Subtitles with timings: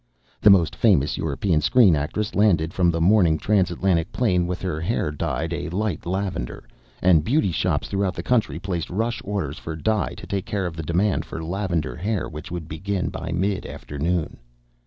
[0.41, 4.81] The most famous European screen actress landed from the morning Trans Atlantic plane with her
[4.81, 6.67] hair dyed a light lavender,
[7.03, 10.75] and beauty shops throughout the country placed rush orders for dye to take care of
[10.75, 14.37] the demand for lavender hair which would begin by mid afternoon.